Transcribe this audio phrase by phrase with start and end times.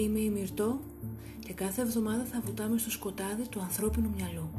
[0.00, 0.80] Είμαι η Μυρτώ
[1.38, 4.50] και κάθε εβδομάδα θα βουτάμε στο σκοτάδι του ανθρώπινου μυαλού.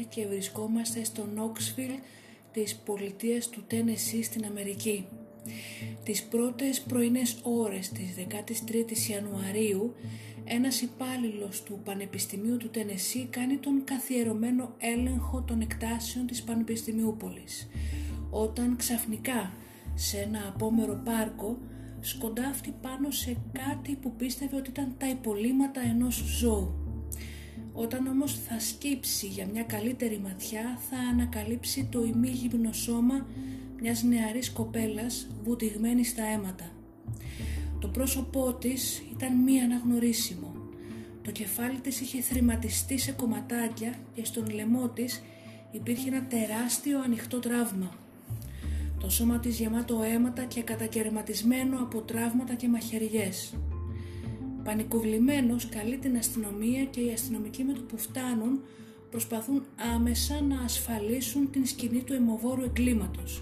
[0.00, 1.90] «1995 και βρισκόμαστε στο Νόξφιλ
[2.52, 5.06] της πολιτείας του Τένεσί στην Αμερική.
[6.02, 9.94] Τις πρώτες πρωινές ώρες της 13ης Ιανουαρίου
[10.52, 17.68] ένας υπάλληλος του Πανεπιστημίου του Τενεσί κάνει τον καθιερωμένο έλεγχο των εκτάσεων της Πανεπιστημιούπολης
[18.30, 19.52] όταν ξαφνικά
[19.94, 21.58] σε ένα απόμερο πάρκο
[22.00, 26.74] σκοντάφτει πάνω σε κάτι που πίστευε ότι ήταν τα υπολείμματα ενός ζώου.
[27.72, 33.26] Όταν όμως θα σκύψει για μια καλύτερη ματιά θα ανακαλύψει το ημίγυμνο σώμα
[33.80, 36.70] μιας νεαρής κοπέλας βουτυγμένη στα αίματα.
[37.80, 40.54] Το πρόσωπό της ήταν μη αναγνωρίσιμο.
[41.22, 45.22] Το κεφάλι της είχε θρηματιστεί σε κομματάκια και στον λαιμό της
[45.70, 47.94] υπήρχε ένα τεράστιο ανοιχτό τραύμα.
[49.00, 53.54] Το σώμα της γεμάτο αίματα και κατακαιρματισμένο από τραύματα και μαχαιριές.
[54.64, 58.60] Πανικοβλημένος καλεί την αστυνομία και οι αστυνομικοί με το που φτάνουν
[59.10, 59.62] προσπαθούν
[59.94, 63.40] άμεσα να ασφαλίσουν την σκηνή του αιμοβόρου εγκλήματος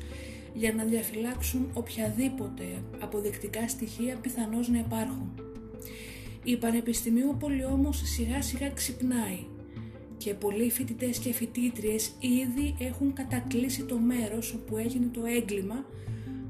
[0.58, 2.64] για να διαφυλάξουν οποιαδήποτε
[2.98, 5.32] αποδεικτικά στοιχεία πιθανώς να υπάρχουν.
[6.44, 9.44] Η Πανεπιστημιούπολη όμως σιγά σιγά ξυπνάει
[10.16, 15.84] και πολλοί φοιτητές και φοιτήτριες ήδη έχουν κατακλείσει το μέρος όπου έγινε το έγκλημα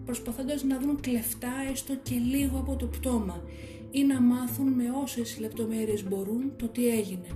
[0.04, 3.42] προσπαθώντας να βρουν κλεφτά έστω και λίγο από το πτώμα
[3.90, 7.28] ή να μάθουν με όσες λεπτομέρειες μπορούν το τι έγινε.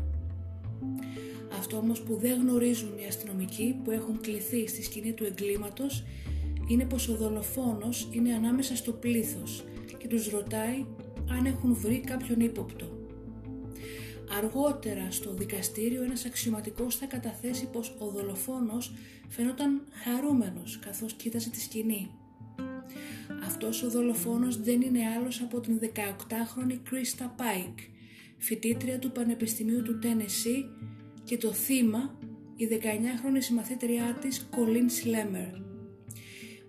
[1.59, 6.05] Αυτό όμως που δεν γνωρίζουν οι αστυνομικοί που έχουν κληθεί στη σκηνή του εγκλήματος
[6.67, 9.65] είναι πως ο δολοφόνος είναι ανάμεσα στο πλήθος
[9.99, 10.85] και τους ρωτάει
[11.31, 13.01] αν έχουν βρει κάποιον ύποπτο.
[14.39, 18.95] Αργότερα στο δικαστήριο ένας αξιωματικός θα καταθέσει πως ο δολοφόνος
[19.29, 22.11] φαινόταν χαρούμενος καθώς κοίταζε τη σκηνή.
[23.45, 27.79] Αυτός ο δολοφόνος δεν είναι άλλος από την 18χρονη Κρίστα Πάικ,
[28.39, 30.65] φοιτήτρια του Πανεπιστημίου του Τένεσί
[31.25, 32.19] και το θύμα
[32.57, 35.72] η 19χρονη συμμαθήτριά της Κολίν Σλέμερ.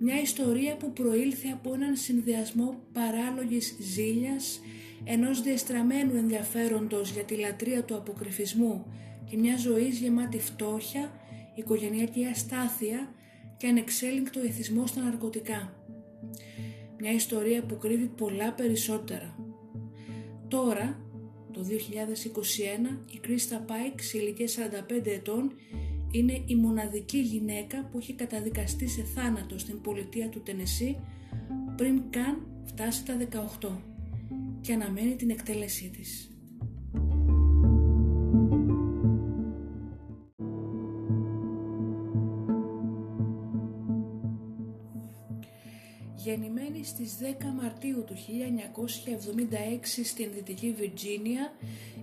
[0.05, 4.61] Μια ιστορία που προήλθε από έναν συνδυασμό παράλογης ζήλιας,
[5.03, 8.85] ενός διεστραμμένου ενδιαφέροντος για τη λατρεία του αποκρυφισμού
[9.29, 11.11] και μια ζωής γεμάτη φτώχεια,
[11.55, 13.13] οικογενειακή αστάθεια
[13.57, 15.73] και ανεξέλιγκτο εθισμό στα ναρκωτικά.
[16.99, 19.35] Μια ιστορία που κρύβει πολλά περισσότερα.
[20.47, 20.99] Τώρα,
[21.51, 25.53] το 2021, η Κρίστα Πάικ σε ηλικία 45 ετών
[26.13, 30.99] είναι η μοναδική γυναίκα που έχει καταδικαστεί σε θάνατο στην πολιτεία του Τενεσί
[31.75, 33.17] πριν καν φτάσει τα
[33.61, 33.69] 18
[34.61, 36.27] και αναμένει την εκτέλεσή της.
[46.15, 47.23] Γεννημένη στις 10
[47.61, 48.19] Μαρτίου του 1976
[50.03, 51.53] στην Δυτική Βιρτζίνια,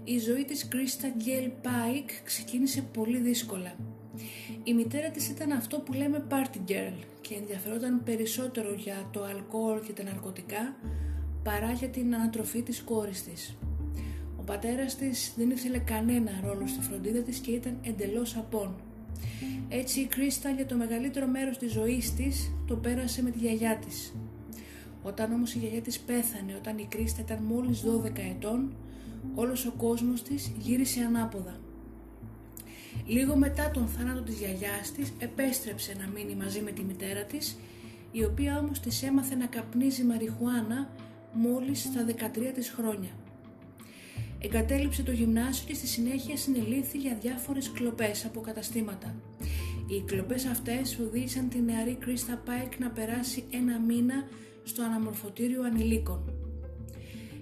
[0.04, 3.89] η ζωή της Κρίστα Γκέλ Πάικ ξεκίνησε πολύ δύσκολα.
[4.65, 9.81] Η μητέρα της ήταν αυτό που λέμε party girl και ενδιαφερόταν περισσότερο για το αλκοόλ
[9.81, 10.76] και τα ναρκωτικά
[11.43, 13.56] παρά για την ανατροφή της κόρης της.
[14.38, 18.75] Ο πατέρας της δεν ήθελε κανένα ρόλο στη φροντίδα της και ήταν εντελώς απόν.
[19.69, 23.77] Έτσι η Κρίστα για το μεγαλύτερο μέρος της ζωής της το πέρασε με τη γιαγιά
[23.87, 24.15] της.
[25.03, 28.72] Όταν όμως η γιαγιά της πέθανε όταν η Κρίστα ήταν μόλις 12 ετών,
[29.34, 31.59] όλος ο κόσμος της γύρισε ανάποδα.
[33.07, 37.57] Λίγο μετά τον θάνατο της γιαγιάς της επέστρεψε να μείνει μαζί με τη μητέρα της,
[38.13, 40.91] η οποία όμως της έμαθε να καπνίζει μαριχουάνα
[41.33, 43.10] μόλις στα 13 της χρόνια.
[44.42, 49.15] Εγκατέλειψε το γυμνάσιο και στη συνέχεια συνελήφθη για διάφορες κλοπές από καταστήματα.
[49.89, 54.28] Οι κλοπές αυτές οδήγησαν τη νεαρή Κρίστα Πάικ να περάσει ένα μήνα
[54.63, 56.33] στο αναμορφωτήριο ανηλίκων.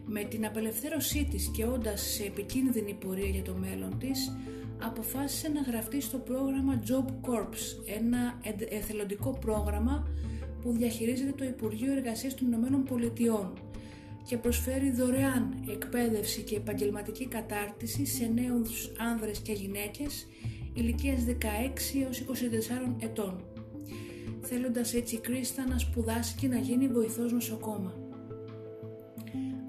[0.06, 4.32] Με την απελευθέρωσή της και όντας σε επικίνδυνη πορεία για το μέλλον της,
[4.80, 10.08] αποφάσισε να γραφτεί στο πρόγραμμα Job Corps, ένα εθελοντικό πρόγραμμα
[10.62, 13.52] που διαχειρίζεται το Υπουργείο Εργασίας των Ηνωμένων Πολιτειών
[14.28, 20.26] και προσφέρει δωρεάν εκπαίδευση και επαγγελματική κατάρτιση σε νέους άνδρες και γυναίκες
[20.74, 21.34] ηλικίας 16
[22.04, 23.44] έως 24 ετών,
[24.40, 27.94] θέλοντας έτσι η Κρίστα να σπουδάσει και να γίνει βοηθός νοσοκόμα.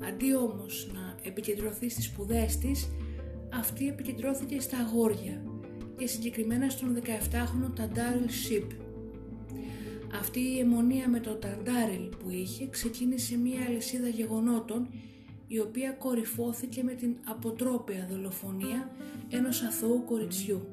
[0.07, 2.89] Αντί όμως να επικεντρωθεί στις σπουδές της,
[3.53, 5.41] αυτή επικεντρώθηκε στα αγόρια
[5.97, 8.71] και συγκεκριμένα στον 17χρονο Ταντάριλ Σιπ.
[10.19, 14.89] Αυτή η αιμονία με τον Ταντάριλ που είχε ξεκίνησε μια αλυσίδα γεγονότων
[15.47, 18.91] η οποία κορυφώθηκε με την αποτρόπαια δολοφονία
[19.29, 20.67] ενός αθώου κοριτσιού.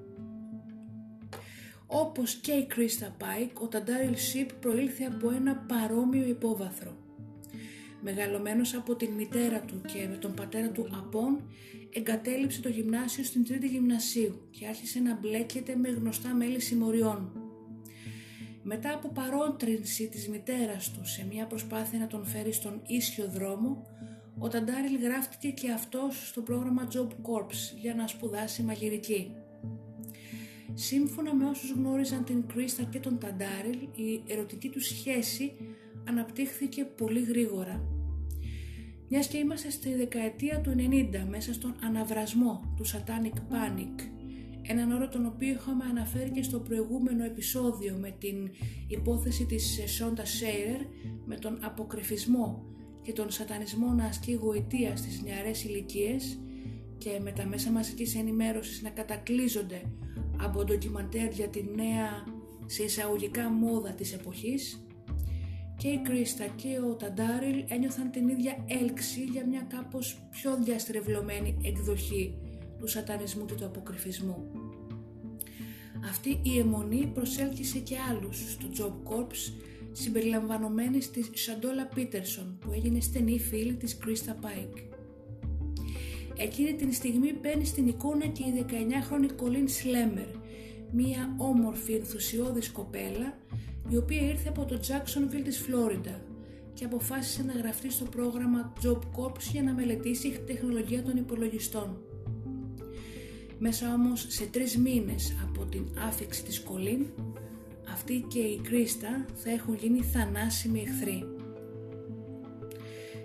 [1.87, 6.97] Όπως και η Κρίστα Πάικ, ο Ταντάριλ Σιπ προήλθε από ένα παρόμοιο υπόβαθρο.
[8.03, 11.43] Μεγαλωμένος από την μητέρα του και με τον πατέρα του Απόν,
[11.97, 17.33] εγκατέλειψε το γυμνάσιο στην τρίτη γυμνασίου και άρχισε να μπλέκεται με γνωστά μέλη συμμοριών.
[18.63, 23.87] Μετά από παρότρινση της μητέρας του σε μια προσπάθεια να τον φέρει στον ίσιο δρόμο,
[24.39, 29.33] ο Ταντάριλ γράφτηκε και αυτός στο πρόγραμμα Job Corps για να σπουδάσει μαγειρική.
[30.75, 35.53] Σύμφωνα με όσους γνώριζαν την Κρίστα και τον Ταντάριλ, η ερωτική του σχέση
[36.09, 37.96] αναπτύχθηκε πολύ γρήγορα.
[39.09, 44.01] Μιας και είμαστε στη δεκαετία του 90 μέσα στον αναβρασμό του Satanic Panic,
[44.63, 48.51] έναν όρο τον οποίο είχαμε αναφέρει και στο προηγούμενο επεισόδιο με την
[48.87, 50.81] υπόθεση της Σόντα Σέιρερ
[51.25, 52.65] με τον αποκρυφισμό
[53.03, 56.39] και τον σατανισμό να ασκεί γοητεία στις νεαρές ηλικίες
[56.99, 59.83] και με τα μέσα μαζικής ενημέρωσης να κατακλείζονται
[60.43, 62.25] από ντοκιμαντέρ για τη νέα
[62.67, 64.86] σε εισαγωγικά μόδα της εποχής
[65.77, 71.57] και η Κρίστα και ο Ταντάριλ ένιωθαν την ίδια έλξη για μια κάπως πιο διαστρεβλωμένη
[71.63, 72.35] εκδοχή
[72.79, 74.47] του σατανισμού και του αποκρυφισμού.
[76.09, 79.53] Αυτή η αιμονή προσέλκυσε και άλλους στο Job Corps
[79.93, 84.77] συμπεριλαμβανομένη της Σαντόλα Πίτερσον που έγινε στενή φίλη της Κρίστα Πάικ.
[86.37, 90.29] Εκείνη την στιγμή μπαίνει στην εικόνα και η 19χρονη Κολίν Σλέμερ,
[90.93, 93.39] μία όμορφη ενθουσιώδης κοπέλα
[93.89, 96.21] η οποία ήρθε από το Jacksonville της Φλόριντα
[96.75, 101.97] και αποφάσισε να γραφτεί στο πρόγραμμα Job Corps για να μελετήσει τεχνολογία των υπολογιστών.
[103.59, 107.07] Μέσα όμως σε τρεις μήνες από την άφηξη της Κολίν,
[107.93, 111.25] αυτή και η Κρίστα θα έχουν γίνει θανάσιμοι εχθροί.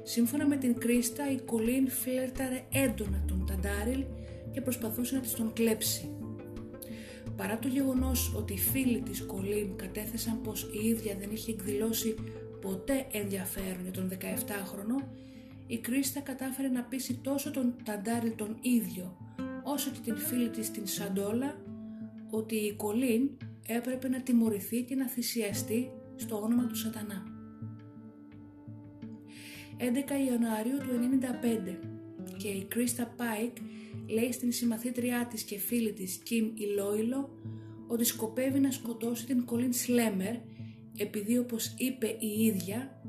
[0.03, 4.03] Σύμφωνα με την Κρίστα, η Κολίν φλέρταρε έντονα τον Ταντάριλ
[4.51, 6.09] και προσπαθούσε να της τον κλέψει.
[7.38, 12.16] Παρά το γεγονός ότι οι φίλοι της Κολίν κατέθεσαν πως η ίδια δεν είχε εκδηλώσει
[12.62, 15.06] ποτέ ενδιαφέρον για τον 17χρονο,
[15.68, 19.18] η Κρίστα κατάφερε να πείσει τόσο τον Ταντάριλ τον ίδιο,
[19.63, 21.56] όσο και την φίλη της την Σαντόλα,
[22.30, 23.30] ότι η Κολίν
[23.68, 27.24] έπρεπε να τιμωρηθεί και να θυσιαστεί στο όνομα του σατανά.
[29.78, 29.83] 11
[30.28, 30.89] Ιανουαρίου του
[31.83, 31.90] 1995
[32.38, 33.56] και η Κρίστα Πάικ
[34.07, 37.29] λέει στην συμμαθήτριά της και φίλη της Κιμ Ιλόιλο
[37.88, 40.35] ότι σκοπεύει να σκοτώσει την Κολίν Σλέμερ
[40.97, 43.01] επειδή όπως είπε η ίδια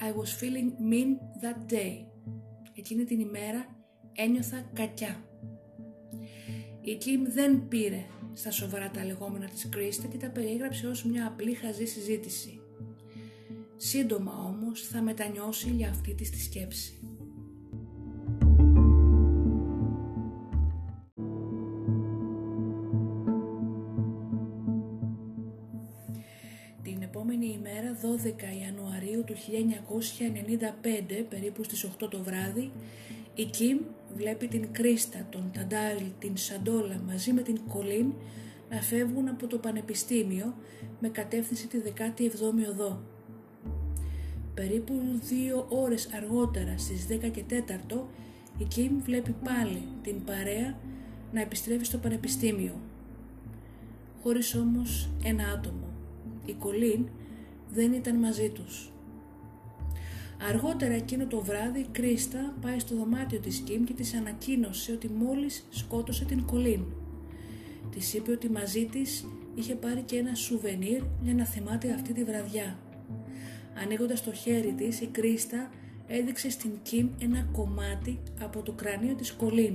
[0.00, 1.10] I was feeling mean
[1.42, 2.06] that day.
[2.74, 3.66] Εκείνη την ημέρα
[4.12, 5.24] ένιωθα κακιά.
[6.80, 11.26] Η Κιμ δεν πήρε στα σοβαρά τα λεγόμενα της Κρίστα και τα περιέγραψε ως μια
[11.26, 12.60] απλή χαζή συζήτηση.
[13.76, 17.11] Σύντομα όμως θα μετανιώσει για αυτή της τη σκέψη.
[29.48, 32.70] 1995 περίπου στις 8 το βράδυ
[33.34, 33.78] η Κιμ
[34.16, 38.12] βλέπει την Κρίστα, τον Ταντάριλ, την Σαντόλα μαζί με την Κολίν
[38.70, 40.54] να φεύγουν από το πανεπιστήμιο
[41.00, 42.30] με κατεύθυνση τη 17η
[42.70, 43.02] οδό.
[44.54, 47.44] Περίπου δύο ώρες αργότερα στις 10 και
[47.90, 48.06] 4
[48.58, 50.78] η Κιμ βλέπει πάλι την παρέα
[51.32, 52.80] να επιστρέφει στο πανεπιστήμιο.
[54.22, 55.86] Χωρίς όμως ένα άτομο.
[56.46, 57.08] Η Κολίν
[57.72, 58.91] δεν ήταν μαζί τους.
[60.48, 65.08] Αργότερα εκείνο το βράδυ η Κρίστα πάει στο δωμάτιο της Κιμ και της ανακοίνωσε ότι
[65.08, 66.84] μόλις σκότωσε την Κολίν.
[67.90, 72.24] Της είπε ότι μαζί της είχε πάρει και ένα σουβενίρ για να θυμάται αυτή τη
[72.24, 72.78] βραδιά.
[73.82, 75.70] Ανοίγοντας το χέρι της, η Κρίστα
[76.06, 79.74] έδειξε στην Κιμ ένα κομμάτι από το κρανίο της Κολίν.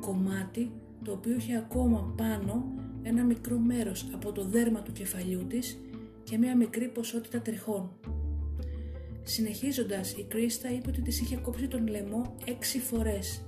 [0.00, 0.70] Κομμάτι
[1.04, 5.78] το οποίο είχε ακόμα πάνω ένα μικρό μέρος από το δέρμα του κεφαλιού της
[6.24, 7.90] και μια μικρή ποσότητα τριχών.
[9.22, 13.42] Συνεχίζοντας, η Κρίστα είπε ότι της είχε κόψει τον λαιμό έξι φορές.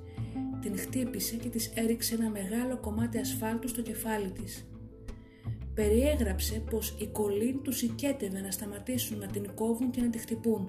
[0.60, 4.68] Την χτύπησε και της έριξε ένα μεγάλο κομμάτι ασφάλτου στο κεφάλι της.
[5.74, 10.66] Περιέγραψε πως η Κολίν τους οικέτευε να σταματήσουν να την κόβουν και να τη χτυπούν.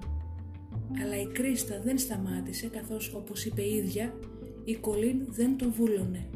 [1.02, 4.14] Αλλά η Κρίστα δεν σταμάτησε καθώς όπως είπε η ίδια,
[4.64, 6.26] η Κολίν δεν τον βούλωνε.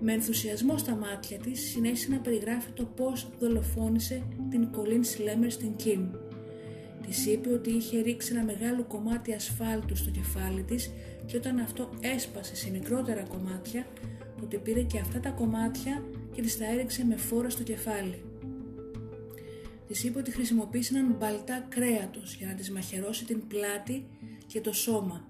[0.00, 5.76] Με ενθουσιασμό στα μάτια της συνέχισε να περιγράφει το πώς δολοφόνησε την Κολίν Σλέμερ στην
[5.76, 6.10] Κιμ.
[7.06, 10.90] Της είπε ότι είχε ρίξει ένα μεγάλο κομμάτι ασφάλτου στο κεφάλι της
[11.26, 13.86] και όταν αυτό έσπασε σε μικρότερα κομμάτια,
[14.40, 18.22] τότε πήρε και αυτά τα κομμάτια και τις τα έριξε με φόρα στο κεφάλι.
[19.86, 24.06] Της είπε ότι χρησιμοποίησε έναν μπαλτά κρέατος για να της μαχαιρώσει την πλάτη
[24.46, 25.26] και το σώμα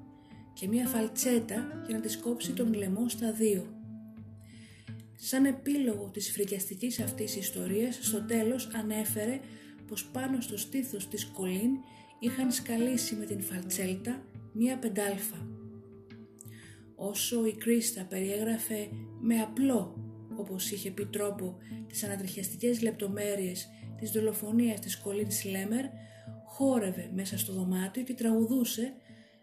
[0.52, 3.66] και μία φαλτσέτα για να της κόψει τον λαιμό στα δύο.
[5.16, 9.40] Σαν επίλογο της φρικιαστικής αυτής ιστορίας, στο τέλος ανέφερε
[9.92, 11.70] πως πάνω στο στήθος της Κολίν
[12.18, 14.22] είχαν σκαλίσει με την φαλτσέλτα
[14.52, 15.46] μία πεντάλφα.
[16.94, 18.88] Όσο η Κρίστα περιέγραφε
[19.20, 19.96] με απλό,
[20.36, 21.56] όπως είχε πει τρόπο,
[21.88, 23.68] τις ανατριχιαστικές λεπτομέρειες
[23.98, 25.84] της δολοφονίας της Κολίν Σλέμερ,
[26.46, 28.92] χόρευε μέσα στο δωμάτιο και τραγουδούσε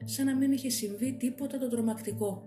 [0.03, 2.43] σαν να μην είχε συμβεί τίποτα το τρομακτικό.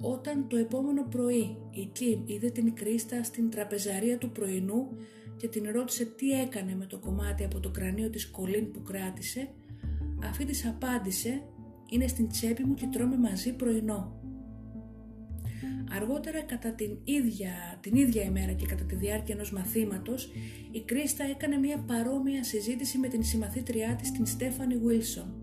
[0.00, 4.88] Όταν το επόμενο πρωί η Κιμ είδε την Κρίστα στην τραπεζαρία του πρωινού
[5.38, 9.48] και την ρώτησε τι έκανε με το κομμάτι από το κρανίο της Κολίν που κράτησε,
[10.24, 11.42] αυτή της απάντησε
[11.90, 14.12] «Είναι στην τσέπη μου και τρώμε μαζί πρωινό».
[15.96, 20.30] Αργότερα κατά την ίδια, την ίδια ημέρα και κατά τη διάρκεια ενός μαθήματος
[20.70, 25.34] η Κρίστα έκανε μια παρόμοια συζήτηση με την συμμαθήτριά της την Στέφανη Βίλσον.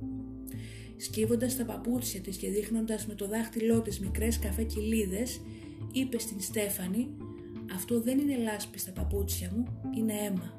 [0.98, 5.42] Σκύβοντας τα παπούτσια της και δείχνοντας με το δάχτυλό της μικρές καφέ κοιλίδες
[5.92, 7.08] είπε στην Στέφανη
[7.74, 9.66] «Αυτό δεν είναι λάσπη στα παπούτσια μου,
[9.98, 10.54] είναι αίμα».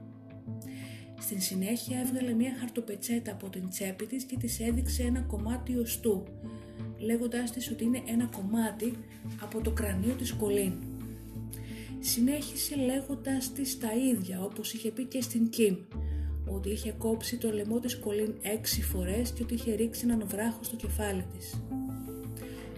[1.21, 6.25] Στην συνέχεια έβγαλε μια χαρτοπετσέτα από την τσέπη της και της έδειξε ένα κομμάτι οστού
[6.99, 8.93] λέγοντάς της ότι είναι ένα κομμάτι
[9.41, 10.73] από το κρανίο της Κολίν.
[12.01, 15.77] Συνέχισε λέγοντας της τα ίδια όπως είχε πει και στην Κιμ,
[16.47, 20.63] ότι είχε κόψει το λαιμό της Κολίν έξι φορές και ότι είχε ρίξει έναν βράχο
[20.63, 21.63] στο κεφάλι της.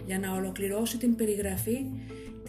[0.05, 1.85] Για να ολοκληρώσει την περιγραφή,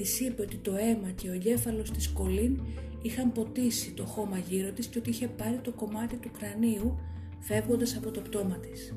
[0.01, 2.61] της είπε ότι το αίμα και ο εγκέφαλος της Κολίν
[3.03, 6.99] είχαν ποτίσει το χώμα γύρω της και ότι είχε πάρει το κομμάτι του κρανίου
[7.41, 8.95] φεύγοντας από το πτώμα της.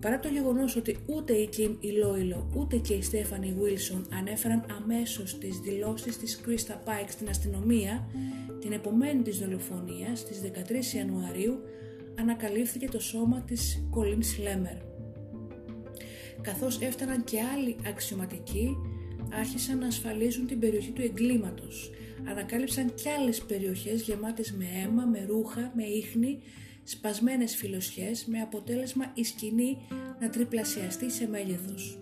[0.00, 5.38] Παρά το γεγονός ότι ούτε η Κιμ Ιλόιλο ούτε και η Στέφανη Βίλσον ανέφεραν αμέσως
[5.38, 8.08] τις δηλώσεις της Κρίστα Πάικ στην αστυνομία,
[8.60, 11.60] την επομένη της δολοφονίας, στις 13 Ιανουαρίου,
[12.18, 14.76] ανακαλύφθηκε το σώμα της Κολίν Σλέμερ.
[16.40, 18.76] Καθώς έφταναν και άλλοι αξιωματικοί,
[19.32, 21.90] άρχισαν να ασφαλίζουν την περιοχή του εγκλήματος.
[22.28, 26.38] Ανακάλυψαν κι άλλες περιοχές γεμάτες με αίμα, με ρούχα, με ίχνη,
[26.84, 29.78] σπασμένες φιλοσιές με αποτέλεσμα η σκηνή
[30.20, 31.98] να τριπλασιαστεί σε μέγεθος.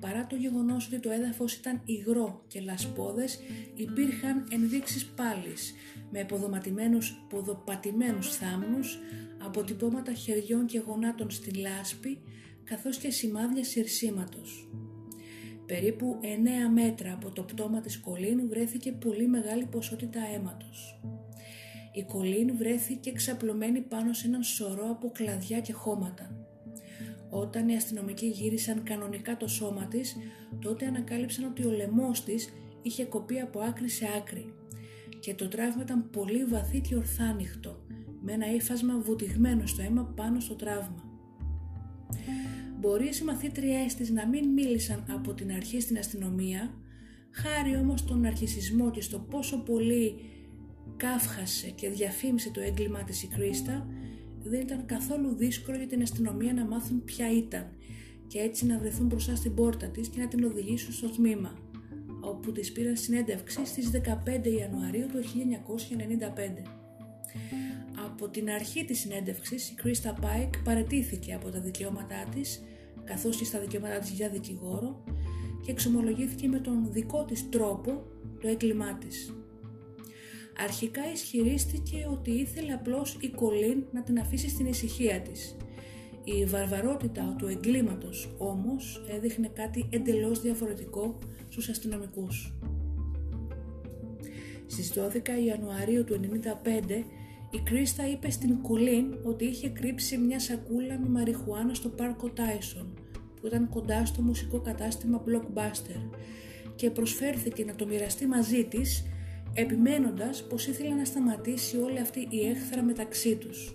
[0.00, 3.40] Παρά το γεγονός ότι το έδαφος ήταν υγρό και λασπόδες,
[3.74, 5.74] υπήρχαν ενδείξεις πάλης
[6.10, 8.98] με ποδοματημένους, ποδοπατημένους θάμνους,
[9.38, 12.18] αποτυπώματα χεριών και γονάτων στη λάσπη,
[12.64, 14.68] καθώς και σημάδια συρσήματος.
[15.70, 16.26] Περίπου 9
[16.74, 21.00] μέτρα από το πτώμα της Κολίν βρέθηκε πολύ μεγάλη ποσότητα αίματος.
[21.92, 26.36] Η Κολίν βρέθηκε ξαπλωμένη πάνω σε έναν σωρό από κλαδιά και χώματα.
[27.30, 30.16] Όταν οι αστυνομικοί γύρισαν κανονικά το σώμα της,
[30.60, 32.48] τότε ανακάλυψαν ότι ο λαιμός της
[32.82, 34.54] είχε κοπεί από άκρη σε άκρη
[35.20, 37.86] και το τραύμα ήταν πολύ βαθύ και ορθάνυχτο,
[38.20, 41.04] με ένα ύφασμα βουτυγμένο στο αίμα πάνω στο τραύμα.
[42.80, 46.74] Μπορεί οι συμμαθήτριές της να μην μίλησαν από την αρχή στην αστυνομία,
[47.30, 50.14] χάρη όμως στον αρχισισμό και στο πόσο πολύ
[50.96, 53.86] κάφχασε και διαφήμισε το έγκλημά της η Κρίστα,
[54.42, 57.70] δεν ήταν καθόλου δύσκολο για την αστυνομία να μάθουν ποια ήταν
[58.26, 61.58] και έτσι να βρεθούν μπροστά στην πόρτα της και να την οδηγήσουν στο τμήμα,
[62.20, 63.98] όπου της πήραν συνέντευξη στις 15
[64.58, 65.20] Ιανουαρίου του
[66.62, 66.80] 1995.
[68.22, 72.62] Από την αρχή της συνέντευξης η Κρίστα Πάικ παρετήθηκε από τα δικαιώματά της
[73.04, 75.04] καθώς και στα δικαιώματά της για δικηγόρο
[75.64, 78.02] και εξομολογήθηκε με τον δικό της τρόπο
[78.40, 79.34] το έγκλημά της.
[80.58, 85.56] Αρχικά ισχυρίστηκε ότι ήθελε απλώς η Κολίν να την αφήσει στην ησυχία της.
[86.24, 92.54] Η βαρβαρότητα του εγκλήματος όμως έδειχνε κάτι εντελώς διαφορετικό στους αστυνομικούς.
[94.66, 97.04] Στις 12 Ιανουαρίου του 1995
[97.50, 102.94] η Κρίστα είπε στην Κολίν ότι είχε κρύψει μια σακούλα με μαριχουάνα στο πάρκο Τάισον
[103.40, 106.10] που ήταν κοντά στο μουσικό κατάστημα Blockbuster
[106.74, 109.04] και προσφέρθηκε να το μοιραστεί μαζί της
[109.54, 113.74] επιμένοντας πως ήθελε να σταματήσει όλη αυτή η έχθρα μεταξύ τους.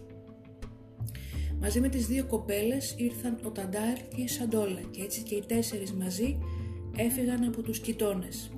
[1.60, 5.44] Μαζί με τις δύο κοπέλες ήρθαν ο Ταντάρ και η Σαντόλα και έτσι και οι
[5.48, 6.38] τέσσερις μαζί
[6.98, 8.54] έφυγαν από τους κοιτώνες.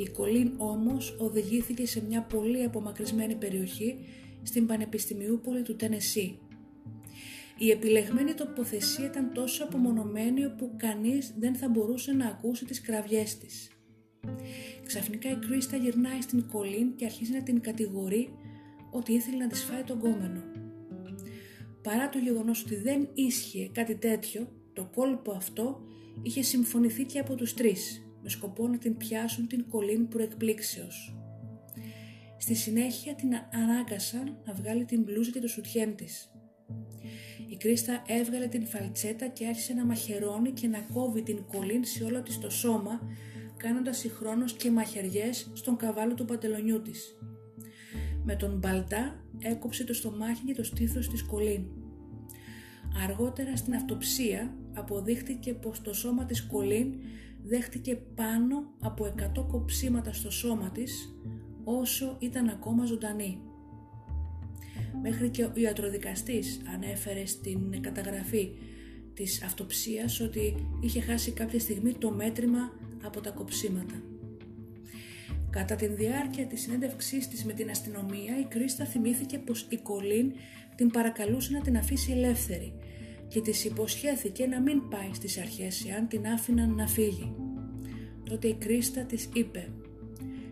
[0.00, 3.98] Η Κολίν όμως οδηγήθηκε σε μια πολύ απομακρυσμένη περιοχή
[4.42, 6.38] στην Πανεπιστημιούπολη του Τενεσί.
[7.58, 13.38] Η επιλεγμένη τοποθεσία ήταν τόσο απομονωμένη όπου κανείς δεν θα μπορούσε να ακούσει τις κραυγές
[13.38, 13.70] της.
[14.86, 18.28] Ξαφνικά η Κρίστα γυρνάει στην Κολίν και αρχίζει να την κατηγορεί
[18.90, 20.42] ότι ήθελε να της φάει τον κόμενο.
[21.82, 25.80] Παρά το γεγονός ότι δεν ίσχυε κάτι τέτοιο, το κόλπο αυτό
[26.22, 31.14] είχε συμφωνηθεί και από τους τρεις, με σκοπό να την πιάσουν την Κολίν προεκπλήξεως.
[32.38, 36.30] Στη συνέχεια την ανάγκασαν να βγάλει την μπλούζα και το σουτιέν της.
[37.50, 42.04] Η Κρίστα έβγαλε την φαλτσέτα και άρχισε να μαχαιρώνει και να κόβει την κολύν σε
[42.04, 43.00] όλο της το σώμα,
[43.56, 47.16] κάνοντας συγχρόνως και μαχαιριές στον καβάλο του παντελονιού της.
[48.24, 51.64] Με τον μπαλτά έκοψε το στομάχι και το στήθος της κολύν.
[53.04, 56.94] Αργότερα στην αυτοψία αποδείχτηκε πως το σώμα της κολύν
[57.42, 61.14] δέχτηκε πάνω από 100 κοψίματα στο σώμα της
[61.64, 63.38] όσο ήταν ακόμα ζωντανή.
[65.02, 68.50] Μέχρι και ο ιατροδικαστής ανέφερε στην καταγραφή
[69.14, 74.02] της αυτοψίας ότι είχε χάσει κάποια στιγμή το μέτρημα από τα κοψίματα.
[75.50, 80.32] Κατά τη διάρκεια της συνέντευξής της με την αστυνομία, η Κρίστα θυμήθηκε πως η Κολίν
[80.76, 82.72] την παρακαλούσε να την αφήσει ελεύθερη
[83.30, 87.34] και της υποσχέθηκε να μην πάει στις αρχές εάν την άφηναν να φύγει.
[88.28, 89.68] Τότε η Κρίστα της είπε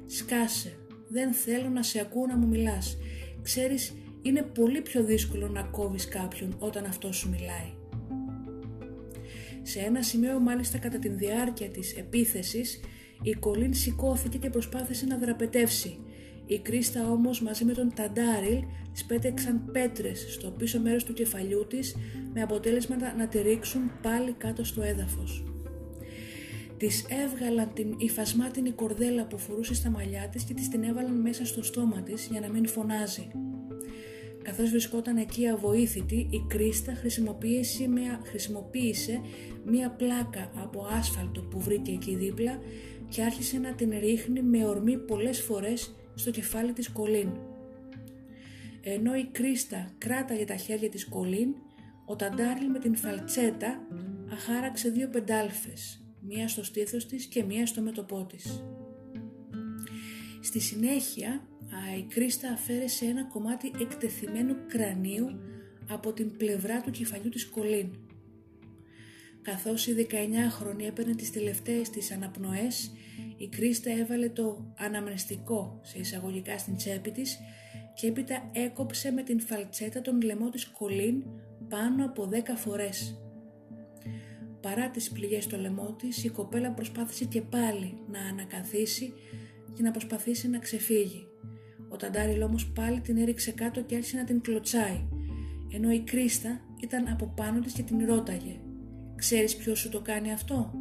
[0.07, 2.99] «Σκάσε, δεν θέλω να σε ακούω να μου μιλάς.
[3.43, 7.73] Ξέρεις, είναι πολύ πιο δύσκολο να κόβεις κάποιον όταν αυτός σου μιλάει».
[9.63, 12.81] Σε ένα σημείο μάλιστα κατά τη διάρκεια της επίθεσης
[13.23, 15.99] η Κολίν σηκώθηκε και προσπάθησε να δραπετεύσει.
[16.47, 21.97] Η Κρίστα όμως μαζί με τον Ταντάριλ σπέτεξαν πέτρες στο πίσω μέρος του κεφαλιού της
[22.39, 25.45] με αποτέλεσμα να τη ρίξουν πάλι κάτω στο έδαφος.
[26.77, 31.47] Της έβγαλαν την υφασμάτινη κορδέλα που φορούσε στα μαλλιά της και της την έβαλαν μέσα
[31.47, 33.31] στο στόμα της για να μην φωνάζει.
[34.43, 39.21] Καθώς βρισκόταν εκεί αβοήθητη, η Κρίστα χρησιμοποίησε μια, χρησιμοποίησε
[39.65, 42.59] μια πλάκα από άσφαλτο που βρήκε εκεί δίπλα
[43.09, 47.29] και άρχισε να την ρίχνει με ορμή πολλές φορές στο κεφάλι της Κολίν.
[48.83, 51.55] Ενώ η Κρίστα κράταγε τα χέρια της Κολίν,
[52.09, 53.87] ο Ταντάρλ με την φαλτσέτα
[54.33, 58.65] αχάραξε δύο πεντάλφες, μία στο στήθος της και μία στο μέτωπό της.
[60.41, 61.49] Στη συνέχεια,
[61.99, 65.41] η Κρίστα αφαίρεσε ένα κομμάτι εκτεθειμένου κρανίου
[65.89, 67.91] από την πλευρά του κεφαλιού της Κολίν.
[69.43, 72.93] Καθώς η 19χρονη έπαιρνε τις τελευταίες της αναπνοές,
[73.37, 77.39] η Κρίστα έβαλε το αναμνηστικό σε εισαγωγικά στην τσέπη της
[77.99, 81.25] και έπειτα έκοψε με την φαλτσέτα τον λαιμό της Κολίν
[81.69, 83.21] πάνω από 10 φορές.
[84.61, 89.13] Παρά τις πληγές στο λαιμό της, η κοπέλα προσπάθησε και πάλι να ανακαθίσει
[89.75, 91.27] και να προσπαθήσει να ξεφύγει.
[91.89, 95.09] Ο Ταντάριλ όμως πάλι την έριξε κάτω και άρχισε να την κλωτσάει,
[95.73, 98.61] ενώ η Κρίστα ήταν από πάνω της και την ρώταγε
[99.17, 100.73] «Ξέρεις ποιος σου το κάνει αυτό»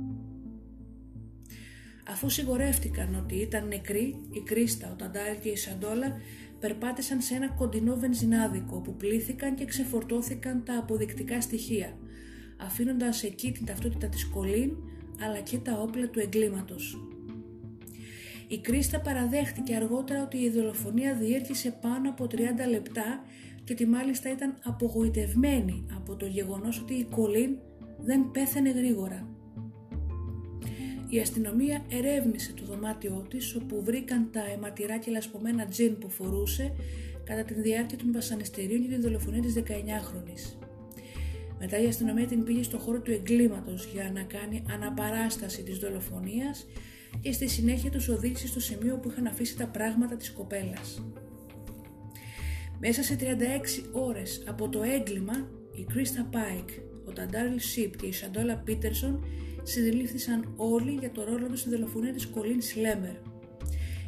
[2.09, 6.17] Αφού σιγορεύτηκαν ότι ήταν νεκροί, η Κρίστα, ο Ταντάριλ και η Σαντόλα
[6.59, 11.97] περπάτησαν σε ένα κοντινό βενζινάδικο που πλήθηκαν και ξεφορτώθηκαν τα αποδεικτικά στοιχεία,
[12.57, 14.71] αφήνοντας εκεί την ταυτότητα της Κολίν
[15.21, 16.97] αλλά και τα όπλα του εγκλήματος.
[18.47, 22.35] Η Κρίστα παραδέχτηκε αργότερα ότι η δολοφονία διήρκησε πάνω από 30
[22.69, 23.23] λεπτά
[23.63, 27.57] και ότι μάλιστα ήταν απογοητευμένη από το γεγονός ότι η Κολίν
[27.97, 29.36] δεν πέθανε γρήγορα.
[31.09, 36.73] Η αστυνομία ερεύνησε το δωμάτιό της όπου βρήκαν τα αιματηρά και λασπωμένα τζιν που φορούσε
[37.23, 40.57] κατά τη διάρκεια των βασανιστήριων για την δολοφονία της 19χρονης.
[41.59, 46.67] Μετά η αστυνομία την πήγε στο χώρο του εγκλήματος για να κάνει αναπαράσταση της δολοφονίας
[47.21, 51.03] και στη συνέχεια τους οδήγησε στο σημείο που είχαν αφήσει τα πράγματα της κοπέλας.
[52.79, 56.69] Μέσα σε 36 ώρες από το έγκλημα, η Κρίστα Πάικ,
[57.05, 59.25] ο Ταντάριλ Σιπ και η Σαντόλα Πίτερσον
[59.67, 63.15] συνελήφθησαν όλοι για το ρόλο τους στη δολοφονία της Κολίν Σλέμερ.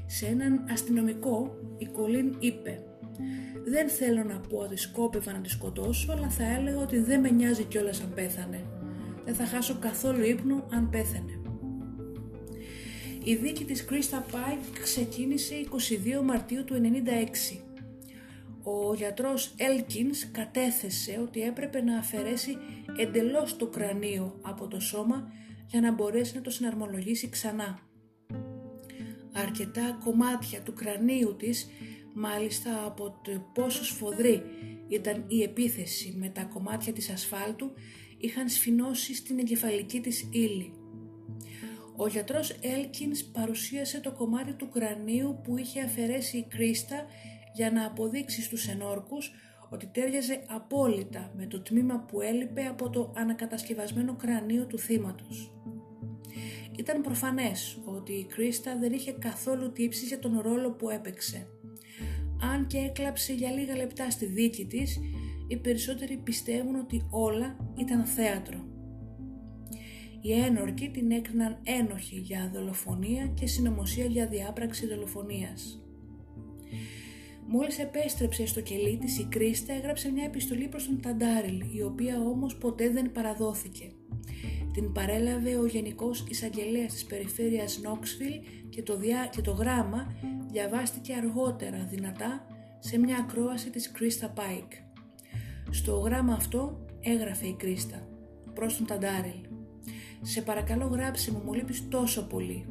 [0.06, 2.84] Σε έναν αστυνομικό, η Κολίν είπε
[3.66, 7.30] «Δεν θέλω να πω ότι σκόπευα να τη σκοτώσω, αλλά θα έλεγα ότι δεν με
[7.30, 8.66] νοιάζει κιόλας αν πέθανε.
[9.26, 11.42] Δεν θα χάσω καθόλου ύπνο αν πέθανε».
[13.24, 15.56] Η δίκη της Κρίστα Πάικ ξεκίνησε
[16.20, 17.69] 22 Μαρτίου του 1996.
[18.64, 22.58] Ο γιατρός Έλκινς κατέθεσε ότι έπρεπε να αφαιρέσει
[22.98, 25.32] εντελώς το κρανίο από το σώμα
[25.68, 27.80] για να μπορέσει να το συναρμολογήσει ξανά.
[29.32, 31.70] Αρκετά κομμάτια του κρανίου της,
[32.14, 34.44] μάλιστα από το πόσο σφοδρή
[34.88, 37.72] ήταν η επίθεση με τα κομμάτια της ασφάλτου,
[38.18, 40.74] είχαν σφινώσει στην εγκεφαλική της ύλη.
[41.96, 47.06] Ο γιατρός Έλκινς παρουσίασε το κομμάτι του κρανίου που είχε αφαιρέσει η Κρίστα
[47.54, 49.32] για να αποδείξεις στους ενόρκους
[49.70, 55.54] ότι τέριαζε απόλυτα με το τμήμα που έλειπε από το ανακατασκευασμένο κρανίο του θύματος.
[56.78, 61.48] Ήταν προφανές ότι η Κρίστα δεν είχε καθόλου τύψει για τον ρόλο που έπαιξε.
[62.42, 65.00] Αν και έκλαψε για λίγα λεπτά στη δίκη της,
[65.48, 68.68] οι περισσότεροι πιστεύουν ότι όλα ήταν θέατρο.
[70.22, 75.84] Οι ένορκοι την έκριναν ένοχη για δολοφονία και συνωμοσία για διάπραξη δολοφονίας.
[77.52, 82.20] Μόλις επέστρεψε στο κελί της η Κρίστα έγραψε μια επιστολή προς τον Ταντάριλ, η οποία
[82.20, 83.92] όμως ποτέ δεν παραδόθηκε.
[84.74, 88.34] Την παρέλαβε ο Γενικός Εισαγγελέας της Περιφέρειας Νόξβιλ
[88.70, 89.30] και το, διά...
[89.32, 90.14] και το γράμμα
[90.52, 92.46] διαβάστηκε αργότερα δυνατά
[92.80, 94.72] σε μια ακρόαση της Κρίστα Πάικ.
[95.70, 98.08] Στο γράμμα αυτό έγραφε η Κρίστα
[98.54, 99.48] προς τον Ταντάριλ.
[100.22, 102.66] «Σε παρακαλώ γράψε μου, μου λείπεις τόσο πολύ.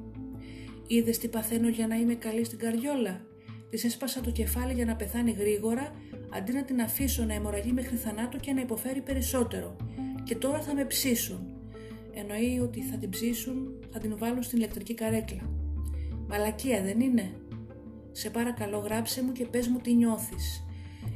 [0.86, 3.20] Είδες τι παθαίνω για να είμαι καλή στην καριόλα;
[3.70, 5.92] Της έσπασα το κεφάλι για να πεθάνει γρήγορα,
[6.30, 9.76] αντί να την αφήσω να αιμορραγεί μέχρι θανάτου και να υποφέρει περισσότερο.
[10.24, 11.38] Και τώρα θα με ψήσουν.
[12.14, 15.50] Εννοεί ότι θα την ψήσουν, θα την βάλουν στην ηλεκτρική καρέκλα.
[16.28, 17.30] Μαλακία δεν είναι;
[18.12, 20.64] Σε παρακαλώ γράψε μου και πες μου τι νιώθεις.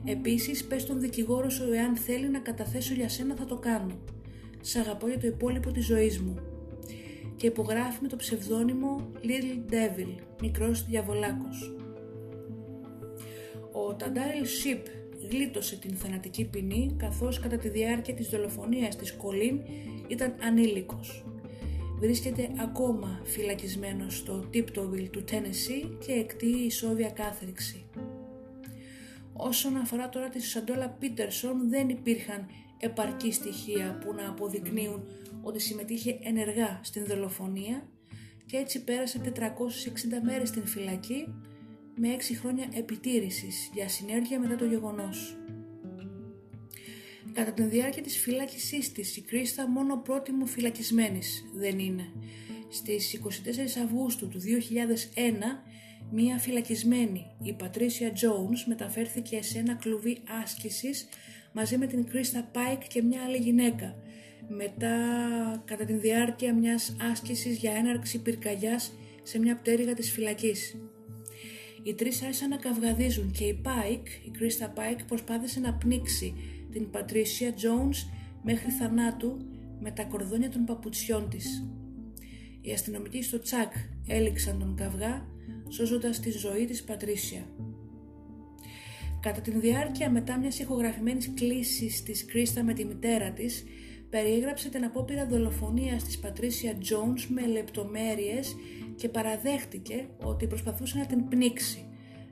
[0.04, 3.98] Επίσης πες τον δικηγόρο σου εάν θέλει να καταθέσω για σένα θα το κάνω.
[4.60, 6.34] Σ' αγαπώ για το υπόλοιπο της ζωής μου.
[7.36, 11.82] Και υπογράφει με το ψευδόνυμο Little Devil, μικρός διαβολάκος.
[13.92, 14.87] Ο Ταντάριλ Σιπ
[15.31, 19.61] γλίτωσε την θανατική ποινή καθώς κατά τη διάρκεια της δολοφονίας της Κολίν
[20.09, 21.24] ήταν ανήλικος.
[21.98, 27.85] Βρίσκεται ακόμα φυλακισμένος στο Tiptoeville του Tennessee και εκτεί ισόβια κάθριξη.
[29.33, 32.46] Όσον αφορά τώρα τη Σαντόλα Πίτερσον δεν υπήρχαν
[32.78, 35.07] επαρκή στοιχεία που να αποδεικνύουν
[35.42, 37.88] ότι συμμετείχε ενεργά στην δολοφονία
[38.46, 39.40] και έτσι πέρασε 460
[40.22, 41.35] μέρες στην φυλακή
[41.96, 45.37] με 6 χρόνια επιτήρησης για συνέργεια μετά το γεγονός.
[47.33, 52.12] Κατά τη διάρκεια της φυλάκισής της, η Κρίστα μόνο πρότυπο φυλακισμένης δεν είναι.
[52.68, 55.64] Στις 24 Αυγούστου του 2001,
[56.11, 61.09] μία φυλακισμένη, η Πατρίσια Jones, μεταφέρθηκε σε ένα κλουβί άσκησης
[61.52, 63.96] μαζί με την Κρίστα Πάικ και μια άλλη γυναίκα,
[64.48, 64.96] μετά
[65.64, 70.76] κατά τη διάρκεια μιας άσκησης για έναρξη πυρκαγιάς σε μια πτέρυγα της φυλακής.
[71.83, 76.35] Οι τρεις άρχισαν να καυγαδίζουν και η Πάικ, η Κρίστα Πάικ, προσπάθησε να πνίξει
[76.73, 78.09] την Πατρίσια Jones
[78.42, 79.37] μέχρι θανάτου
[79.81, 81.66] με τα κορδόνια των παπουτσιών της.
[82.61, 83.73] Οι αστυνομικοί στο τσακ
[84.07, 85.27] έληξαν τον καυγά,
[85.68, 87.47] σώζοντας τη ζωή της Πατρίσια.
[89.21, 93.64] Κατά τη διάρκεια μετά μιας ηχογραφημένης κλήσης της Κρίστα με τη μητέρα της,
[94.11, 98.57] περιέγραψε την απόπειρα δολοφονίας της Πατρίσια Jones με λεπτομέρειες
[98.96, 101.87] και παραδέχτηκε ότι προσπαθούσε να την πνίξει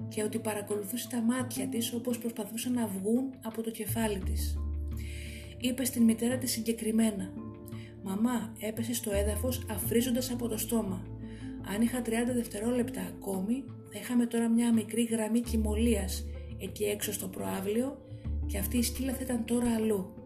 [0.09, 4.59] και ότι παρακολουθούσε τα μάτια της όπως προσπαθούσαν να βγουν από το κεφάλι της.
[5.59, 7.33] Είπε στην μητέρα της συγκεκριμένα
[8.03, 11.03] «Μαμά, έπεσε στο έδαφος αφρίζοντας από το στόμα.
[11.75, 16.25] Αν είχα 30 δευτερόλεπτα ακόμη, θα είχαμε τώρα μια μικρή γραμμή κοιμωλίας
[16.59, 17.99] εκεί έξω στο προάβλιο
[18.47, 20.20] και αυτή η σκύλα θα ήταν τώρα αλλού.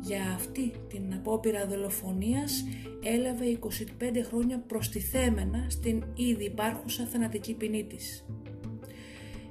[0.00, 2.64] Για αυτή την απόπειρα δολοφονίας
[3.02, 8.24] έλαβε 25 χρόνια προστιθέμενα στην ήδη υπάρχουσα θανατική ποινή της.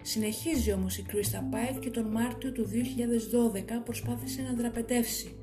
[0.01, 5.35] Συνεχίζει όμως η Κρίστα Πάικ και τον Μάρτιο του 2012 προσπάθησε να δραπετεύσει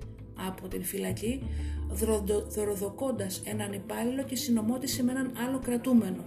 [0.49, 1.43] από την φυλακή
[2.49, 6.25] δωροδοκώντας έναν υπάλληλο και συνομότησε με έναν άλλο κρατούμενο.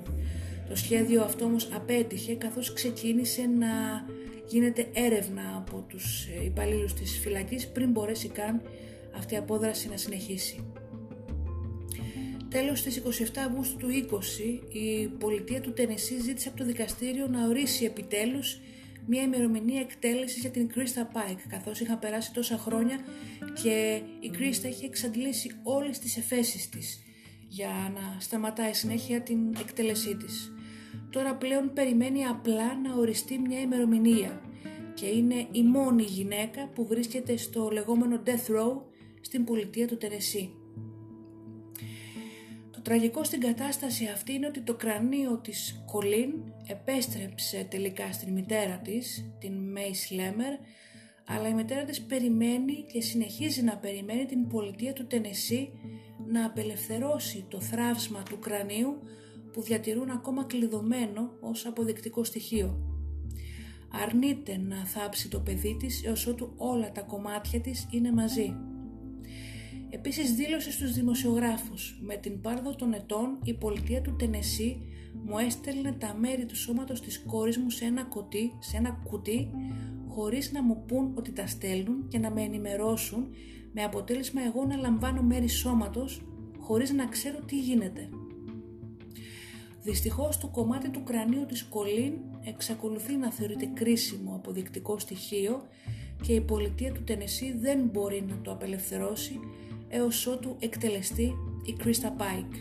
[0.70, 3.68] Το σχέδιο αυτό όμως απέτυχε καθώς ξεκίνησε να
[4.48, 8.62] γίνεται έρευνα από τους υπαλλήλους της φυλακής πριν μπορέσει καν
[9.16, 10.72] αυτή η απόδραση να συνεχίσει.
[12.50, 17.48] Τέλος στις 27 Αυγούστου του 20 η πολιτεία του Τενεσί ζήτησε από το δικαστήριο να
[17.48, 18.60] ορίσει επιτέλους
[19.08, 23.00] μια ημερομηνία εκτέλεσης για την Κρίστα Πάικ καθώς είχαν περάσει τόσα χρόνια
[23.64, 27.00] και η Κρίστα είχε εξαντλήσει όλες τις εφέσεις της
[27.48, 30.55] για να σταματάει συνέχεια την εκτέλεσή της.
[31.16, 34.42] Τώρα πλέον περιμένει απλά να οριστεί μια ημερομηνία
[34.94, 38.82] και είναι η μόνη γυναίκα που βρίσκεται στο λεγόμενο Death Row
[39.22, 40.54] στην πολιτεία του Τενεσί
[42.86, 46.32] τραγικό στην κατάσταση αυτή είναι ότι το κρανίο της Κολίν
[46.68, 50.54] επέστρεψε τελικά στην μητέρα της, την Μέις Λέμερ,
[51.28, 55.72] αλλά η μητέρα της περιμένει και συνεχίζει να περιμένει την πολιτεία του Τενεσί
[56.28, 59.02] να απελευθερώσει το θράψμα του κρανίου
[59.56, 62.80] που διατηρούν ακόμα κλειδωμένο ως αποδεικτικό στοιχείο.
[64.04, 68.56] Αρνείται να θάψει το παιδί της έως ότου όλα τα κομμάτια της είναι μαζί.
[69.90, 74.82] Επίσης δήλωσε στους δημοσιογράφους «Με την πάρδο των ετών η πολιτεία του Τενεσί
[75.24, 79.50] μου έστελνε τα μέρη του σώματος της κόρης μου σε ένα, κοτί, σε ένα κουτί
[80.08, 83.28] χωρίς να μου πούν ότι τα στέλνουν και να με ενημερώσουν
[83.74, 86.22] με αποτέλεσμα εγώ να λαμβάνω μέρη σώματος
[86.60, 88.10] χωρίς να ξέρω τι γίνεται.
[89.86, 95.68] Δυστυχώς το κομμάτι του κρανίου της Κολίν εξακολουθεί να θεωρείται κρίσιμο αποδεικτικό στοιχείο
[96.22, 99.40] και η πολιτεία του Τενεσί δεν μπορεί να το απελευθερώσει
[99.88, 101.34] έως ότου εκτελεστεί
[101.66, 102.54] η Κρίστα Πάικ.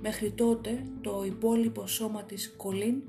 [0.00, 3.02] Μέχρι τότε το υπόλοιπο σώμα της Κολίν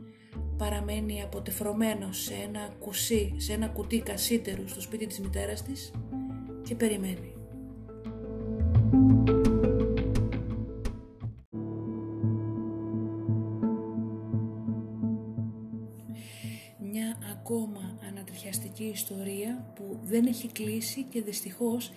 [0.57, 5.91] παραμένει αποτεφρωμένο σε ένα, κουσί, σε ένα κουτί κασίτερου στο σπίτι της μητέρας της
[6.63, 7.33] και περιμένει.
[19.09, 21.91] Ιστορία που δεν έχει κλείσει και δυστυχώς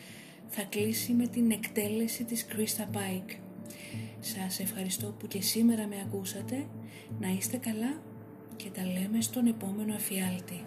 [0.49, 3.31] θα κλείσει με την εκτέλεση της Κρίστα Πάικ.
[4.21, 6.66] Σας ευχαριστώ που και σήμερα με ακούσατε.
[7.21, 8.03] Να είστε καλά
[8.57, 10.64] και τα λέμε στον επόμενο αφιάλτη.